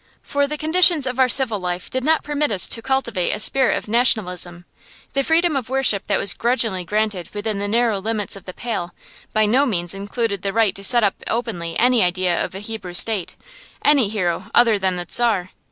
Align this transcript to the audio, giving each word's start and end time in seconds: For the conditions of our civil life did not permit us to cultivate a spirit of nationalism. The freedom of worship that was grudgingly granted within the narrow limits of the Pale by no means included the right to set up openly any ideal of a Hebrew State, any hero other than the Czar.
For 0.23 0.47
the 0.47 0.57
conditions 0.57 1.05
of 1.05 1.19
our 1.19 1.29
civil 1.29 1.59
life 1.59 1.87
did 1.87 2.03
not 2.03 2.23
permit 2.23 2.49
us 2.49 2.67
to 2.67 2.81
cultivate 2.81 3.29
a 3.29 3.37
spirit 3.39 3.77
of 3.77 3.87
nationalism. 3.87 4.65
The 5.13 5.21
freedom 5.23 5.55
of 5.55 5.69
worship 5.69 6.07
that 6.07 6.17
was 6.19 6.33
grudgingly 6.33 6.83
granted 6.83 7.29
within 7.35 7.59
the 7.59 7.67
narrow 7.67 7.99
limits 7.99 8.35
of 8.35 8.45
the 8.45 8.53
Pale 8.55 8.95
by 9.31 9.45
no 9.45 9.67
means 9.67 9.93
included 9.93 10.41
the 10.41 10.53
right 10.53 10.73
to 10.73 10.83
set 10.83 11.03
up 11.03 11.21
openly 11.27 11.77
any 11.77 12.01
ideal 12.01 12.43
of 12.43 12.55
a 12.55 12.59
Hebrew 12.61 12.95
State, 12.95 13.35
any 13.85 14.09
hero 14.09 14.49
other 14.55 14.79
than 14.79 14.95
the 14.95 15.05
Czar. 15.07 15.51